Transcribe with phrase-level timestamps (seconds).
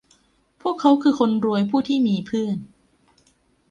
[0.61, 2.57] พวกเขาคือคนรวยผู้ที่มีเพื่อน